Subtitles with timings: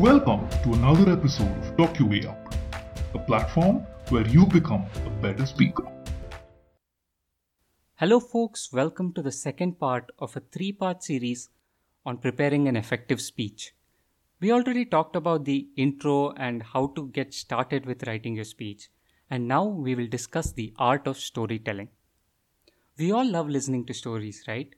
[0.00, 2.54] Welcome to another episode of Talk Your Way Up,
[3.12, 5.86] a platform where you become a better speaker.
[7.96, 8.72] Hello, folks.
[8.72, 11.50] Welcome to the second part of a three part series
[12.06, 13.74] on preparing an effective speech.
[14.40, 18.88] We already talked about the intro and how to get started with writing your speech,
[19.28, 21.90] and now we will discuss the art of storytelling.
[22.96, 24.74] We all love listening to stories, right?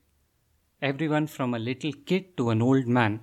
[0.81, 3.21] Everyone from a little kid to an old man.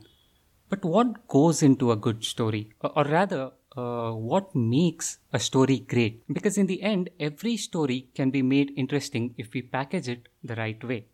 [0.70, 2.70] But what goes into a good story?
[2.82, 6.24] Or, rather, uh, what makes a story great?
[6.32, 10.56] Because in the end, every story can be made interesting if we package it the
[10.56, 11.08] right way.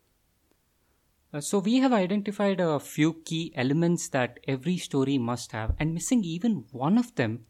[1.34, 5.94] Uh, so, we have identified a few key elements that every story must have, and
[5.94, 7.46] missing even one of them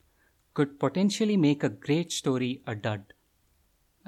[0.53, 3.14] could potentially make a great story a dud.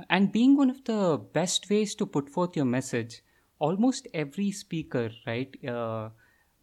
[0.10, 3.24] And being one of the best ways to put forth your message,
[3.58, 6.10] almost every speaker, right, uh,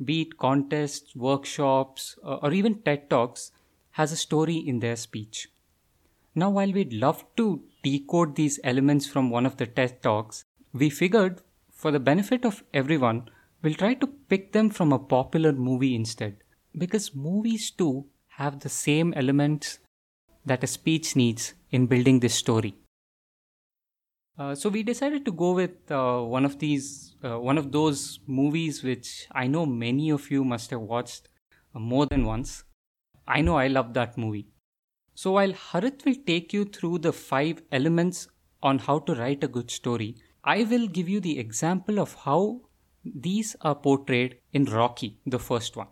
[0.02, 3.52] be it contests, workshops, uh, or even TED Talks,
[3.92, 5.48] has a story in their speech.
[6.34, 10.90] Now, while we'd love to decode these elements from one of the TED Talks, we
[10.90, 13.28] figured for the benefit of everyone,
[13.62, 16.36] we'll try to pick them from a popular movie instead.
[16.76, 19.78] Because movies too have the same elements
[20.44, 22.74] that a speech needs in building this story.
[24.36, 28.18] Uh, so we decided to go with uh, one of these, uh, one of those
[28.26, 31.28] movies which I know many of you must have watched
[31.74, 32.64] uh, more than once.
[33.28, 34.48] I know I love that movie.
[35.14, 38.26] So while Harit will take you through the five elements
[38.60, 42.62] on how to write a good story, I will give you the example of how
[43.04, 45.88] these are portrayed in Rocky, the first one.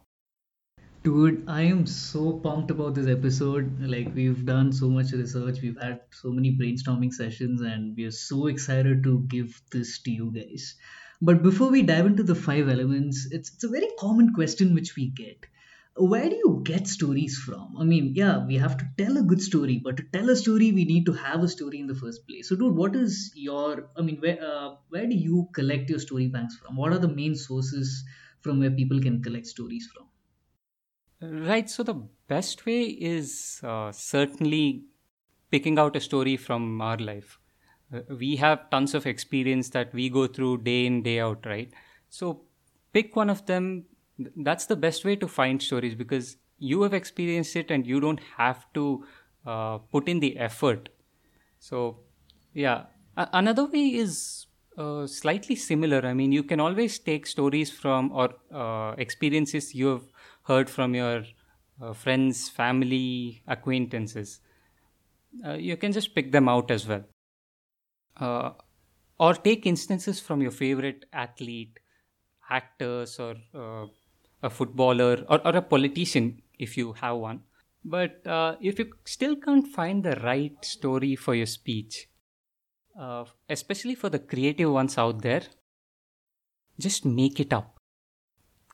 [1.02, 3.80] Dude, I am so pumped about this episode.
[3.80, 8.12] Like, we've done so much research, we've had so many brainstorming sessions, and we are
[8.12, 10.76] so excited to give this to you guys.
[11.20, 14.94] But before we dive into the five elements, it's, it's a very common question which
[14.94, 15.44] we get
[15.96, 17.76] where do you get stories from?
[17.78, 20.72] I mean, yeah, we have to tell a good story, but to tell a story,
[20.72, 22.48] we need to have a story in the first place.
[22.48, 23.90] So, dude, what is your?
[23.96, 26.76] I mean, where uh, where do you collect your story banks from?
[26.76, 28.04] What are the main sources
[28.40, 30.06] from where people can collect stories from?
[31.22, 31.70] Right.
[31.70, 31.94] So the
[32.28, 34.84] best way is uh, certainly
[35.50, 37.38] picking out a story from our life.
[37.94, 41.72] Uh, we have tons of experience that we go through day in day out, right?
[42.08, 42.42] So
[42.92, 43.84] pick one of them
[44.36, 48.20] that's the best way to find stories because you have experienced it and you don't
[48.36, 49.04] have to
[49.46, 50.90] uh, put in the effort
[51.58, 52.00] so
[52.54, 52.84] yeah
[53.16, 54.46] A- another way is
[54.78, 59.86] uh, slightly similar i mean you can always take stories from or uh, experiences you
[59.88, 60.02] have
[60.44, 61.24] heard from your
[61.80, 64.40] uh, friends family acquaintances
[65.46, 67.04] uh, you can just pick them out as well
[68.20, 68.50] uh,
[69.18, 71.78] or take instances from your favorite athlete
[72.50, 73.36] actors or
[74.42, 77.40] a footballer or, or a politician if you have one.
[77.84, 82.08] But uh, if you still can't find the right story for your speech,
[82.98, 85.42] uh, especially for the creative ones out there,
[86.78, 87.76] just make it up.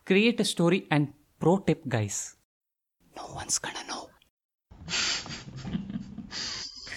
[0.05, 2.37] Create a story and pro tip, guys.
[3.17, 4.11] No one's gonna know.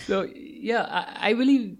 [0.07, 1.77] so yeah, I, I believe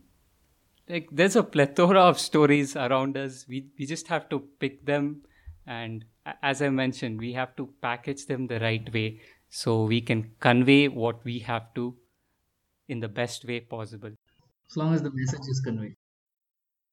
[0.90, 3.46] like there's a plethora of stories around us.
[3.48, 5.22] We we just have to pick them
[5.66, 6.06] and
[6.44, 10.88] as I mentioned, we have to package them the right way so we can convey
[10.88, 11.96] what we have to
[12.88, 14.12] in the best way possible.
[14.70, 15.96] As long as the message is conveyed.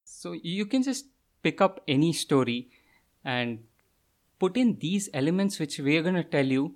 [0.04, 1.06] So you can just
[1.42, 2.70] pick up any story
[3.24, 3.60] and
[4.38, 6.74] put in these elements which we are going to tell you,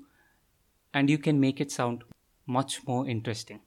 [0.94, 2.04] and you can make it sound
[2.46, 3.60] much more interesting.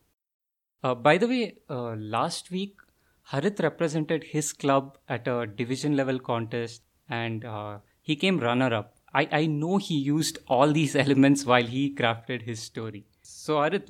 [0.84, 2.76] Uh, by the way, uh, last week,
[3.24, 8.94] Harith represented his club at a division level contest and uh, he came runner up.
[9.14, 13.06] I, I know he used all these elements while he crafted his story.
[13.24, 13.90] So, Harith,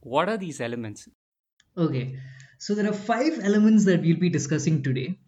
[0.00, 1.08] what are these elements?
[1.76, 2.18] Okay,
[2.58, 5.18] so there are five elements that we'll be discussing today.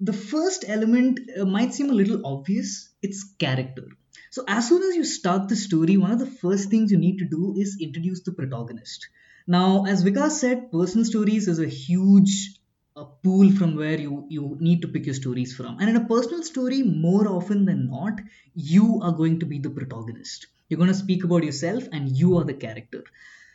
[0.00, 3.86] The first element uh, might seem a little obvious it's character.
[4.30, 7.18] So, as soon as you start the story, one of the first things you need
[7.18, 9.08] to do is introduce the protagonist.
[9.46, 12.58] Now, as Vikas said, personal stories is a huge
[12.96, 16.06] a pool from where you you need to pick your stories from and in a
[16.12, 18.20] personal story more often than not
[18.54, 22.36] you are going to be the protagonist you're going to speak about yourself and you
[22.38, 23.04] are the character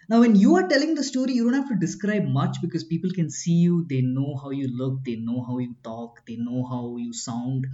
[0.10, 3.12] now when you are telling the story you don't have to describe much because people
[3.12, 6.66] can see you they know how you look they know how you talk they know
[6.66, 7.68] how you sound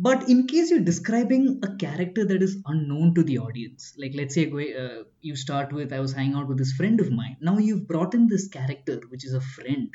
[0.00, 4.34] but in case you're describing a character that is unknown to the audience like let's
[4.34, 4.44] say
[4.82, 7.88] uh, you start with i was hanging out with this friend of mine now you've
[7.88, 9.90] brought in this character which is a friend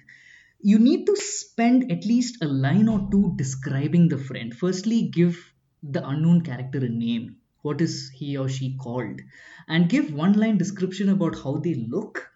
[0.66, 4.56] you need to spend at least a line or two describing the friend.
[4.56, 5.38] Firstly, give
[5.84, 7.36] the unknown character a name.
[7.63, 9.21] What is he or she called
[9.68, 12.30] and give one line description about how they look.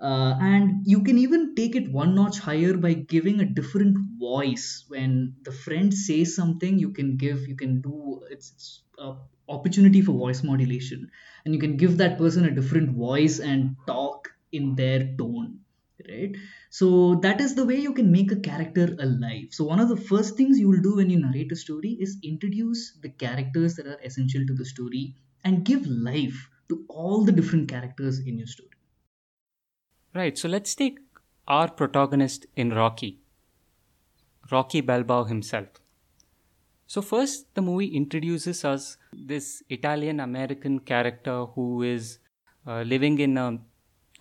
[0.00, 4.84] Uh, and you can even take it one notch higher by giving a different voice.
[4.88, 8.82] When the friend says something you can give you can do it's, it's
[9.48, 11.10] opportunity for voice modulation.
[11.44, 15.61] And you can give that person a different voice and talk in their tone
[16.08, 16.36] right?
[16.70, 19.48] So that is the way you can make a character alive.
[19.50, 22.18] So one of the first things you will do when you narrate a story is
[22.22, 25.14] introduce the characters that are essential to the story
[25.44, 28.70] and give life to all the different characters in your story.
[30.14, 30.98] Right, so let's take
[31.48, 33.20] our protagonist in Rocky,
[34.50, 35.68] Rocky Balboa himself.
[36.86, 42.18] So, first, the movie introduces us this Italian American character who is
[42.66, 43.58] uh, living in a,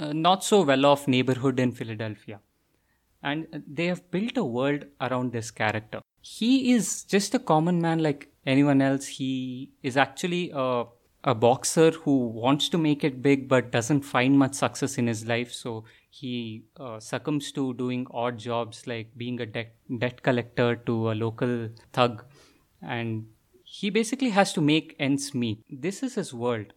[0.02, 2.40] a not so well off neighborhood in Philadelphia.
[3.24, 6.02] And they have built a world around this character.
[6.22, 9.06] He is just a common man like anyone else.
[9.08, 10.86] He is actually a
[11.24, 15.26] a boxer who wants to make it big but doesn't find much success in his
[15.28, 21.12] life so he uh, succumbs to doing odd jobs like being a debt collector to
[21.12, 22.26] a local thug
[22.82, 23.28] and
[23.64, 26.74] he basically has to make ends meet this is his world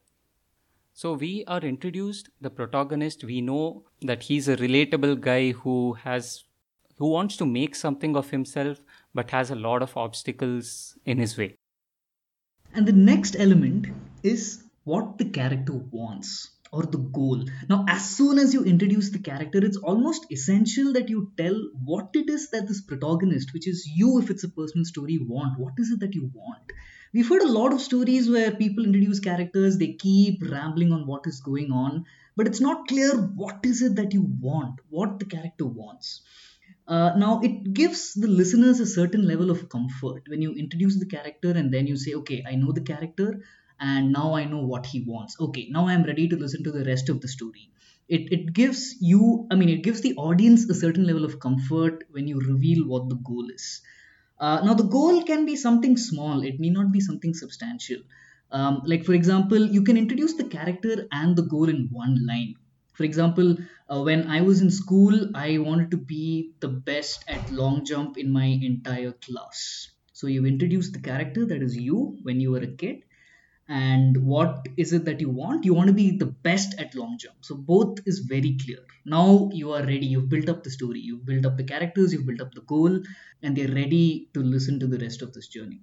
[0.97, 6.45] so we are introduced the protagonist we know that he's a relatable guy who has
[6.99, 8.79] who wants to make something of himself
[9.13, 11.57] but has a lot of obstacles in his way
[12.75, 13.89] and the next element
[14.23, 17.45] is what the character wants or the goal.
[17.69, 21.55] Now, as soon as you introduce the character, it's almost essential that you tell
[21.85, 25.59] what it is that this protagonist, which is you if it's a personal story, want.
[25.59, 26.73] What is it that you want?
[27.15, 31.29] We've heard a lot of stories where people introduce characters, they keep rambling on what
[31.29, 35.25] is going on, but it's not clear what is it that you want, what the
[35.25, 36.23] character wants.
[36.89, 41.07] Uh, now, it gives the listeners a certain level of comfort when you introduce the
[41.07, 43.45] character and then you say, okay, I know the character
[43.79, 45.37] and now I know what he wants.
[45.39, 47.71] Okay, now I'm ready to listen to the rest of the story.
[48.09, 52.03] It, it gives you, I mean, it gives the audience a certain level of comfort
[52.11, 53.83] when you reveal what the goal is.
[54.39, 57.99] Uh, now, the goal can be something small, it may not be something substantial.
[58.51, 62.55] Um, like, for example, you can introduce the character and the goal in one line.
[62.93, 63.57] For example,
[63.89, 68.17] uh, when I was in school, I wanted to be the best at long jump
[68.17, 69.89] in my entire class.
[70.13, 73.03] So you introduce the character that is you when you were a kid,
[73.69, 75.65] and what is it that you want?
[75.65, 77.37] You want to be the best at long jump.
[77.41, 78.79] So both is very clear.
[79.05, 80.07] Now you are ready.
[80.07, 81.01] You've built up the story.
[81.01, 82.13] You've built up the characters.
[82.13, 83.01] You've built up the goal,
[83.43, 85.81] and they're ready to listen to the rest of this journey.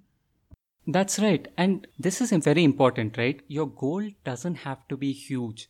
[0.86, 1.46] That's right.
[1.56, 3.40] And this is very important, right?
[3.48, 5.68] Your goal doesn't have to be huge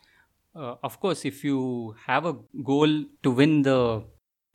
[0.54, 4.04] uh, of course, if you have a goal to win the,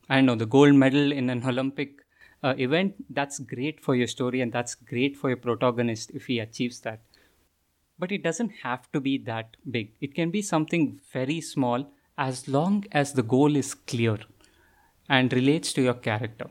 [0.08, 2.00] I don't know, the gold medal in an Olympic
[2.42, 6.38] uh, event, that's great for your story and that's great for your protagonist if he
[6.38, 7.00] achieves that.
[7.98, 9.92] But it doesn't have to be that big.
[10.00, 14.18] It can be something very small as long as the goal is clear
[15.08, 16.50] and relates to your character.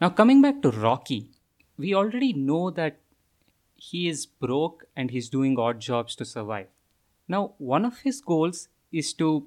[0.00, 1.30] Now, coming back to Rocky,
[1.78, 2.98] we already know that
[3.74, 6.68] he is broke and he's doing odd jobs to survive.
[7.28, 9.46] Now, one of his goals is to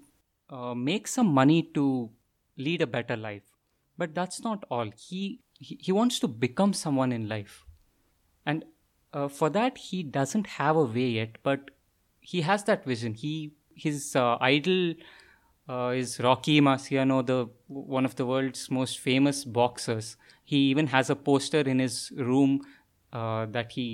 [0.49, 2.09] uh, make some money to
[2.57, 3.43] lead a better life.
[3.97, 4.91] But that's not all.
[4.95, 7.65] He, he, he wants to become someone in life.
[8.45, 8.63] And
[9.17, 11.71] uh, for that, he doesn't have a way yet, but
[12.19, 13.13] he has that vision.
[13.13, 13.33] He
[13.85, 14.95] His uh, idol
[15.69, 20.17] uh, is Rocky Marciano, the one of the world's most famous boxers.
[20.43, 22.61] He even has a poster in his room
[23.13, 23.87] uh, that he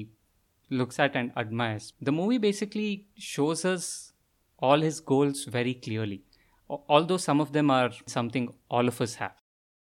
[0.82, 1.94] looks at and admires.
[2.10, 4.14] The movie basically shows us
[4.60, 6.22] all his goals very clearly,
[6.70, 9.34] although some of them are something all of us have.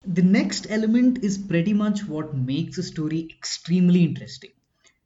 [0.06, 4.52] The next element is pretty much what makes a story extremely interesting,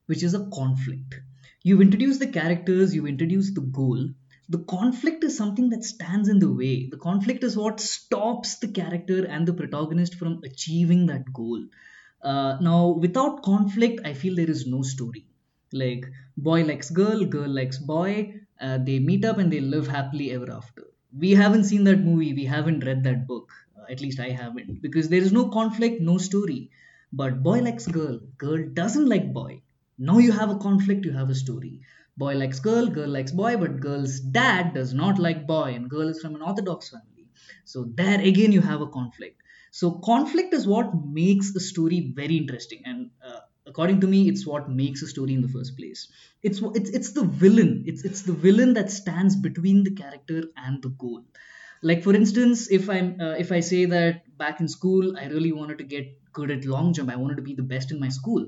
[0.05, 1.21] which is a conflict.
[1.63, 4.09] You've introduced the characters, you've introduced the goal.
[4.49, 6.89] The conflict is something that stands in the way.
[6.89, 11.63] The conflict is what stops the character and the protagonist from achieving that goal.
[12.21, 15.25] Uh, now, without conflict, I feel there is no story.
[15.71, 16.05] Like,
[16.37, 20.51] boy likes girl, girl likes boy, uh, they meet up and they live happily ever
[20.51, 20.83] after.
[21.17, 23.51] We haven't seen that movie, we haven't read that book.
[23.89, 24.81] At least I haven't.
[24.81, 26.71] Because there is no conflict, no story.
[27.13, 29.61] But boy likes girl, girl doesn't like boy.
[30.09, 31.81] Now you have a conflict, you have a story.
[32.17, 36.09] Boy likes girl, girl likes boy, but girl's dad does not like boy, and girl
[36.09, 37.29] is from an Orthodox family.
[37.65, 39.41] So there again you have a conflict.
[39.71, 40.91] So conflict is what
[41.21, 45.33] makes a story very interesting, and uh, according to me it's what makes a story
[45.33, 46.01] in the first place
[46.41, 50.81] it's it's it's the villain it's it's the villain that stands between the character and
[50.81, 51.21] the goal
[51.89, 55.51] like for instance if i'm uh, if i say that back in school i really
[55.51, 58.09] wanted to get good at long jump i wanted to be the best in my
[58.09, 58.43] school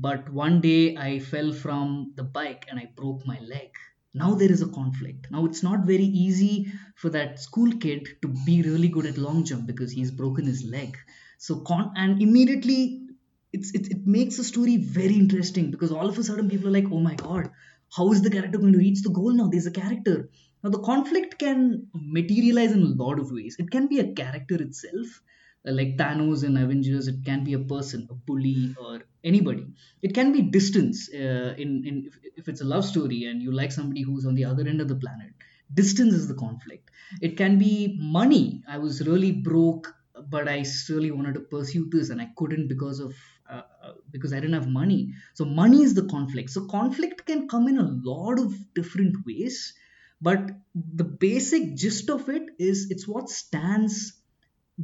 [0.00, 3.70] but one day I fell from the bike and I broke my leg.
[4.14, 5.28] Now there is a conflict.
[5.30, 6.66] Now it's not very easy
[6.96, 10.64] for that school kid to be really good at long jump because he's broken his
[10.64, 10.96] leg.
[11.38, 13.06] So con and immediately
[13.52, 16.78] it's it, it makes the story very interesting because all of a sudden people are
[16.78, 17.50] like, oh my god,
[17.96, 19.48] how is the character going to reach the goal now?
[19.48, 20.28] There's a character.
[20.62, 23.56] Now the conflict can materialize in a lot of ways.
[23.58, 25.22] It can be a character itself,
[25.64, 27.08] like Thanos in Avengers.
[27.08, 29.66] It can be a person, a bully, or anybody.
[30.02, 31.08] It can be distance.
[31.12, 34.34] Uh, in in if, if it's a love story and you like somebody who's on
[34.34, 35.32] the other end of the planet,
[35.72, 36.90] distance is the conflict.
[37.20, 38.62] It can be money.
[38.68, 39.94] I was really broke,
[40.28, 43.14] but I really wanted to pursue this and I couldn't because of
[43.48, 45.12] uh, uh, because I didn't have money.
[45.34, 46.50] So money is the conflict.
[46.50, 49.74] So conflict can come in a lot of different ways,
[50.22, 54.19] but the basic gist of it is it's what stands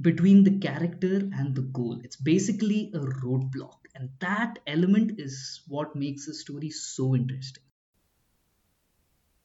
[0.00, 2.00] between the character and the goal.
[2.02, 7.62] It's basically a roadblock, and that element is what makes the story so interesting.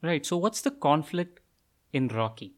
[0.02, 0.26] Right.
[0.26, 1.42] So what's the conflict
[1.94, 2.56] in Rocky?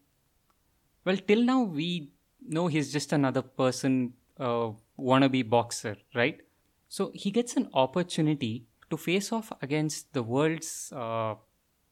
[1.04, 6.40] Well, till now we know he's just another person, uh, wannabe boxer, right?
[6.88, 11.34] So he gets an opportunity to face off against the world's uh,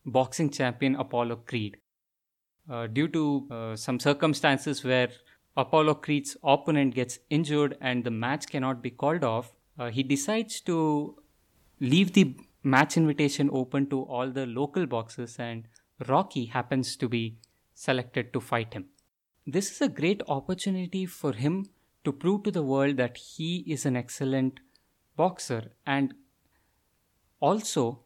[0.07, 1.77] boxing champion Apollo Creed.
[2.71, 5.11] Uh, due to uh, some circumstances where
[5.57, 10.61] Apollo Creed's opponent gets injured and the match cannot be called off, uh, he decides
[10.63, 11.17] to
[11.81, 15.67] leave the match invitation open to all the local boxers, and
[16.07, 17.37] Rocky happens to be
[17.75, 18.87] selected to fight him.
[19.47, 21.67] This is a great opportunity for him
[22.05, 24.61] to prove to the world that he is an excellent
[25.17, 26.15] boxer and
[27.41, 28.01] also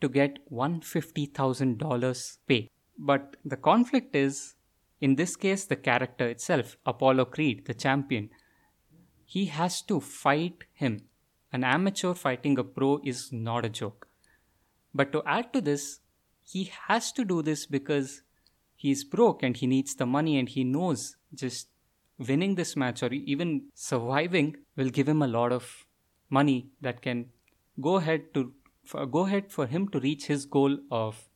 [0.00, 2.70] to get $150,000 pay.
[2.98, 4.54] But the conflict is,
[5.00, 8.30] in this case, the character itself, Apollo Creed, the champion.
[9.24, 11.04] He has to fight him.
[11.52, 14.08] An amateur fighting a pro is not a joke.
[14.94, 16.00] But to add to this,
[16.42, 18.22] he has to do this because
[18.76, 21.68] he's broke and he needs the money and he knows just
[22.18, 25.86] winning this match or even surviving will give him a lot of
[26.28, 27.26] money that can
[27.80, 28.52] go ahead to
[29.10, 31.28] go ahead for him to reach his goal of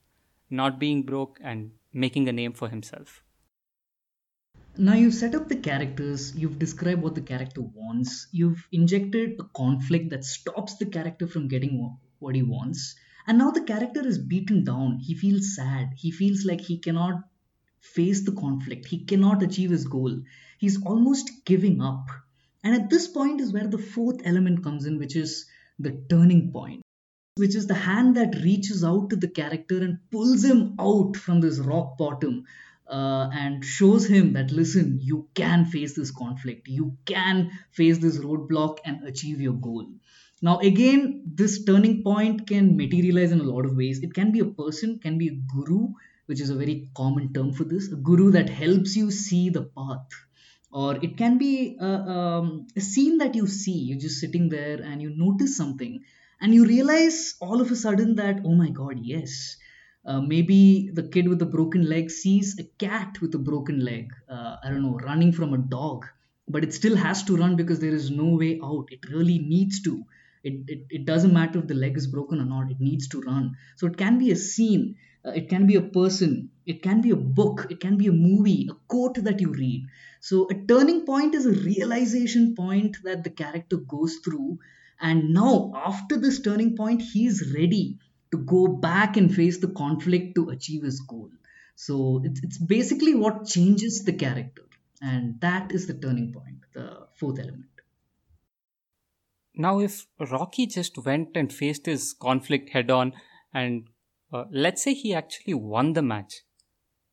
[0.50, 3.22] not being broke and making a name for himself.
[4.76, 9.44] Now you've set up the characters, you've described what the character wants, you've injected a
[9.44, 12.96] conflict that stops the character from getting what he wants,
[13.28, 14.98] and now the character is beaten down.
[14.98, 15.90] He feels sad.
[15.96, 17.22] He feels like he cannot
[17.78, 18.86] face the conflict.
[18.86, 20.20] He cannot achieve his goal.
[20.58, 22.08] He's almost giving up.
[22.64, 25.46] And at this point is where the fourth element comes in, which is
[25.78, 26.82] the turning point,
[27.36, 31.40] which is the hand that reaches out to the character and pulls him out from
[31.40, 32.44] this rock bottom
[32.88, 38.18] uh, and shows him that, listen, you can face this conflict, you can face this
[38.18, 39.86] roadblock and achieve your goal.
[40.42, 44.00] Now, again, this turning point can materialize in a lot of ways.
[44.02, 45.88] It can be a person, can be a guru,
[46.26, 49.62] which is a very common term for this, a guru that helps you see the
[49.62, 50.08] path
[50.74, 54.80] or it can be a, um, a scene that you see you're just sitting there
[54.82, 56.02] and you notice something
[56.40, 59.56] and you realize all of a sudden that oh my god yes
[60.06, 64.12] uh, maybe the kid with the broken leg sees a cat with a broken leg.
[64.28, 66.06] Uh, i don't know running from a dog.
[66.46, 68.88] But it still has to run because there is no way out.
[68.90, 70.04] It really needs to.
[70.42, 72.70] It, it, it doesn't matter if the leg is broken or not.
[72.70, 73.56] It needs to run.
[73.76, 74.96] So it can be a scene.
[75.24, 76.50] Uh, it can be a person.
[76.66, 77.66] It can be a book.
[77.70, 78.68] It can be a movie.
[78.70, 79.86] A quote that you read.
[80.20, 84.58] So a turning point is a realization point that the character goes through.
[85.00, 87.98] And now after this turning point he is ready
[88.34, 91.30] to go back and face the conflict to achieve his goal
[91.86, 94.62] so it's, it's basically what changes the character
[95.00, 97.82] and that is the turning point the fourth element
[99.66, 103.12] now if rocky just went and faced his conflict head on
[103.52, 103.88] and
[104.34, 106.42] uh, let's say he actually won the match,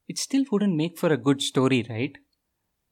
[0.07, 2.17] it still wouldn't make for a good story, right?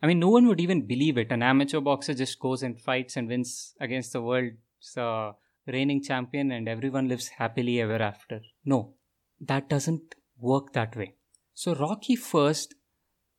[0.03, 1.31] I mean, no one would even believe it.
[1.31, 5.31] An amateur boxer just goes and fights and wins against the world's uh,
[5.67, 8.41] reigning champion, and everyone lives happily ever after.
[8.65, 8.95] No,
[9.39, 11.15] that doesn't work that way.
[11.53, 12.75] So, Rocky first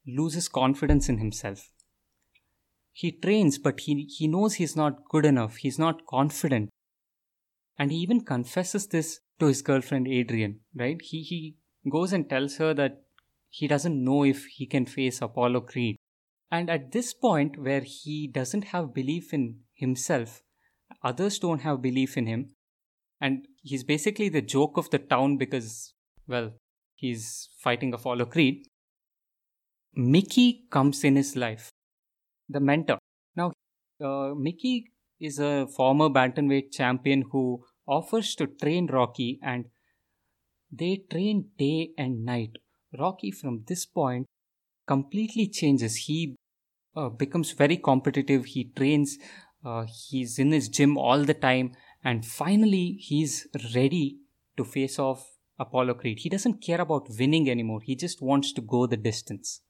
[0.07, 1.71] loses confidence in himself.
[2.93, 6.71] He trains, but he, he knows he's not good enough, he's not confident.
[7.79, 11.01] And he even confesses this to his girlfriend Adrian, right?
[11.03, 11.57] He he
[11.91, 13.03] goes and tells her that
[13.49, 15.97] he doesn't know if he can face Apollo Creed.
[16.51, 20.43] And at this point where he doesn't have belief in himself,
[21.03, 22.51] others don't have belief in him,
[23.21, 25.95] and he's basically the joke of the town because,
[26.27, 26.53] well,
[26.95, 28.67] he's fighting Apollo Creed.
[29.95, 31.71] Mickey comes in his life,
[32.49, 32.99] the mentor.
[33.37, 33.53] Now,
[34.03, 39.67] uh, Mickey is a former bantamweight champion who offers to train Rocky and
[40.73, 42.57] they train day and night.
[42.99, 44.27] Rocky, from this point,
[44.87, 45.97] completely changes.
[45.97, 46.37] He
[46.97, 48.45] uh, becomes very competitive.
[48.47, 49.19] He trains,
[49.65, 54.19] uh, he's in his gym all the time, and finally, he's ready
[54.57, 55.27] to face off
[55.59, 56.21] Apollo Creed.
[56.21, 59.61] He doesn't care about winning anymore, he just wants to go the distance.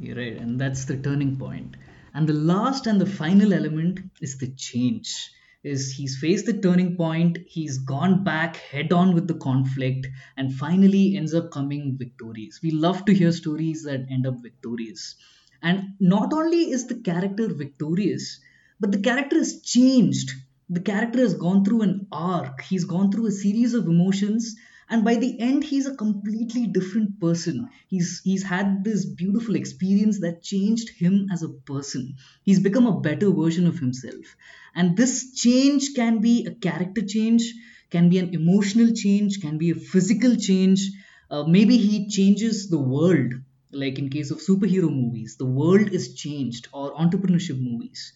[0.00, 1.76] You're right, and that's the turning point.
[2.14, 5.30] And the last and the final element is the change
[5.64, 10.52] is he's faced the turning point he's gone back head on with the conflict and
[10.52, 15.14] finally ends up coming victorious we love to hear stories that end up victorious
[15.62, 18.40] and not only is the character victorious
[18.82, 20.32] but the character has changed.
[20.68, 22.62] The character has gone through an arc.
[22.62, 24.56] He's gone through a series of emotions
[24.90, 27.68] and by the end he's a completely different person.
[27.86, 32.16] He's he's had this beautiful experience that changed him as a person.
[32.42, 34.34] He's become a better version of himself.
[34.74, 37.54] And this change can be a character change
[37.90, 40.90] can be an emotional change can be a physical change.
[41.30, 43.34] Uh, maybe he changes the world
[43.72, 48.12] like in case of superhero movies the world is changed or entrepreneurship movies.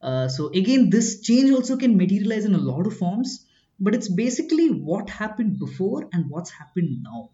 [0.00, 3.46] Uh, so again this change also can materialize in a lot of forms
[3.78, 7.30] but it's basically what happened before and what's happened now.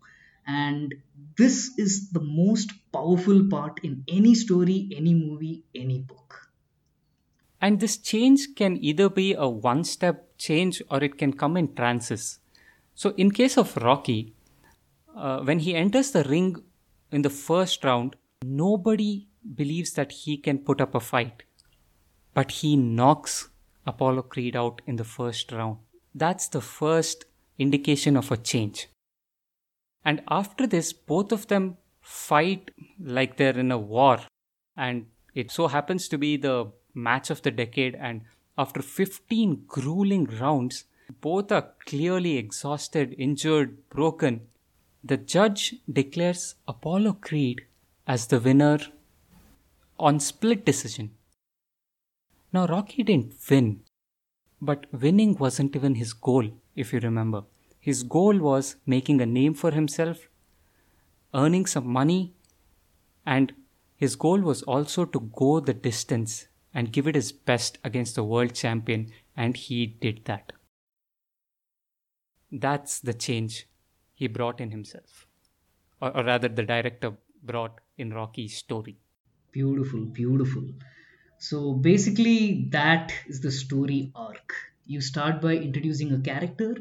[0.47, 0.95] And
[1.37, 6.49] this is the most powerful part in any story any movie any book.
[7.61, 11.75] And this change can either be a one step change or it can come in
[11.75, 12.39] trances.
[12.95, 14.35] So, in case of Rocky,
[15.17, 16.57] uh, when he enters the ring
[17.11, 21.45] in the first round, nobody believes that he can put up a fight.
[22.35, 23.49] But he knocks
[23.87, 25.79] Apollo Creed out in the first round.
[26.15, 27.25] That's the first
[27.59, 28.89] indication of a change.
[30.05, 32.71] And after this, both of them fight
[33.01, 34.21] like they're in a war.
[34.77, 38.23] And it so happens to be the match of the decade, and
[38.57, 40.85] after 15 grueling rounds,
[41.21, 44.49] both are clearly exhausted, injured, broken.
[45.09, 47.65] The judge declares Apollo Creed
[48.09, 48.81] as the winner
[50.01, 51.13] on split decision.
[52.53, 53.85] Now, Rocky didn't win,
[54.61, 57.45] but winning wasn't even his goal, if you remember.
[57.79, 60.27] His goal was making a name for himself,
[61.33, 62.35] earning some money,
[63.25, 63.55] and
[63.95, 68.25] his goal was also to go the distance and give it his best against the
[68.25, 70.53] world champion, and he did that.
[72.51, 73.69] That's the change
[74.17, 75.27] he brought in himself,
[76.01, 77.13] or, or rather, the director
[77.45, 78.97] brought in Rocky's story.
[79.53, 80.65] Beautiful, beautiful.
[81.39, 84.55] So basically, that is the story arc.
[84.87, 86.77] You start by introducing a character,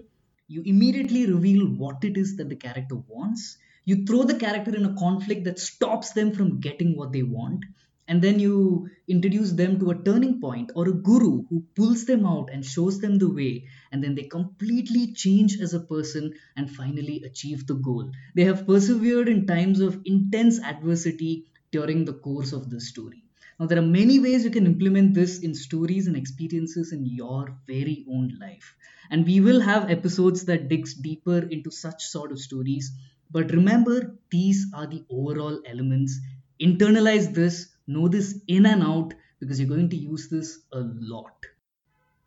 [0.47, 4.85] you immediately reveal what it is that the character wants, you throw the character in
[4.85, 7.65] a conflict that stops them from getting what they want,
[8.07, 12.25] and then you introduce them to a turning point or a guru who pulls them
[12.25, 13.67] out and shows them the way.
[13.91, 18.11] And then they completely change as a person and finally achieve the goal.
[18.35, 23.23] They have persevered in times of intense adversity during the course of the story.
[23.59, 27.57] Now there are many ways you can implement this in stories and experiences in your
[27.65, 28.75] very own life.
[29.09, 32.91] And we will have episodes that digs deeper into such sort of stories.
[33.31, 36.19] But remember these are the overall elements.
[36.61, 41.45] Internalize this know this in and out because you're going to use this a lot.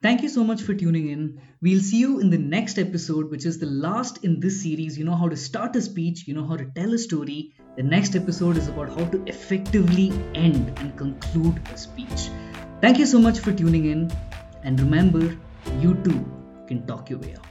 [0.01, 1.41] Thank you so much for tuning in.
[1.61, 4.97] We'll see you in the next episode, which is the last in this series.
[4.97, 7.53] You know how to start a speech, you know how to tell a story.
[7.77, 12.31] The next episode is about how to effectively end and conclude a speech.
[12.81, 14.13] Thank you so much for tuning in.
[14.63, 15.37] And remember,
[15.81, 16.25] you too
[16.69, 17.48] can talk your way out.